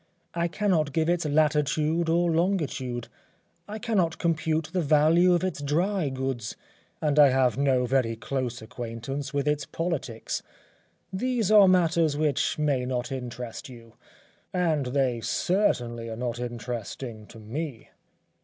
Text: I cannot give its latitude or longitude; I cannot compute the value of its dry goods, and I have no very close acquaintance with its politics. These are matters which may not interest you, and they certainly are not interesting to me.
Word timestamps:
I 0.33 0.47
cannot 0.47 0.93
give 0.93 1.09
its 1.09 1.27
latitude 1.27 2.09
or 2.09 2.31
longitude; 2.31 3.07
I 3.67 3.77
cannot 3.77 4.17
compute 4.17 4.71
the 4.73 4.81
value 4.81 5.31
of 5.35 5.43
its 5.43 5.61
dry 5.61 6.09
goods, 6.09 6.55
and 7.03 7.19
I 7.19 7.29
have 7.29 7.55
no 7.55 7.85
very 7.85 8.15
close 8.15 8.63
acquaintance 8.63 9.31
with 9.31 9.47
its 9.47 9.67
politics. 9.67 10.41
These 11.13 11.51
are 11.51 11.67
matters 11.67 12.17
which 12.17 12.57
may 12.57 12.83
not 12.83 13.11
interest 13.11 13.69
you, 13.69 13.93
and 14.51 14.87
they 14.87 15.21
certainly 15.21 16.09
are 16.09 16.15
not 16.17 16.39
interesting 16.39 17.27
to 17.27 17.37
me. 17.37 17.89